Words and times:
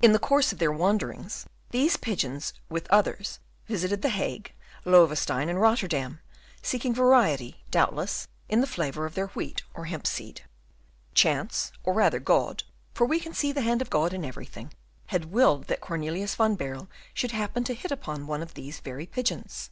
In 0.00 0.10
the 0.10 0.18
course 0.18 0.50
of 0.52 0.58
their 0.58 0.72
wanderings, 0.72 1.46
these 1.70 1.96
pigeons 1.96 2.52
with 2.68 2.90
others 2.90 3.38
visited 3.68 4.02
the 4.02 4.08
Hague, 4.08 4.52
Loewestein, 4.84 5.48
and 5.48 5.60
Rotterdam, 5.60 6.18
seeking 6.62 6.92
variety, 6.92 7.62
doubtless, 7.70 8.26
in 8.48 8.60
the 8.60 8.66
flavour 8.66 9.06
of 9.06 9.14
their 9.14 9.28
wheat 9.28 9.62
or 9.72 9.84
hempseed. 9.84 10.40
Chance, 11.14 11.70
or 11.84 11.92
rather 11.94 12.18
God, 12.18 12.64
for 12.92 13.06
we 13.06 13.20
can 13.20 13.34
see 13.34 13.52
the 13.52 13.60
hand 13.60 13.80
of 13.80 13.88
God 13.88 14.12
in 14.12 14.24
everything, 14.24 14.72
had 15.14 15.26
willed 15.30 15.68
that 15.68 15.80
Cornelius 15.80 16.34
van 16.34 16.56
Baerle 16.56 16.88
should 17.14 17.30
happen 17.30 17.62
to 17.62 17.74
hit 17.74 17.92
upon 17.92 18.26
one 18.26 18.42
of 18.42 18.54
these 18.54 18.80
very 18.80 19.06
pigeons. 19.06 19.70